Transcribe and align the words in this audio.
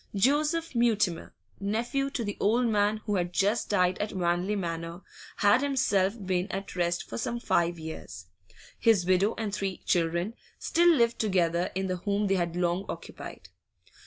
Joseph 0.15 0.73
Mutimer, 0.73 1.31
nephew 1.59 2.09
to 2.09 2.23
the 2.23 2.35
old 2.39 2.65
man 2.65 3.01
who 3.05 3.17
had 3.17 3.31
just 3.31 3.69
died 3.69 3.99
at 3.99 4.13
Wanley 4.13 4.55
Manor, 4.55 5.01
had 5.35 5.61
himself 5.61 6.15
been 6.25 6.51
at 6.51 6.75
rest 6.75 7.07
for 7.07 7.19
some 7.19 7.39
five 7.39 7.77
years; 7.77 8.25
his 8.79 9.05
widow 9.05 9.35
and 9.37 9.53
three 9.53 9.77
children 9.85 10.33
still 10.57 10.89
lived 10.91 11.19
together 11.19 11.69
in 11.75 11.85
the 11.85 11.97
home 11.97 12.25
they 12.25 12.33
had 12.35 12.55
long 12.55 12.83
occupied. 12.89 13.49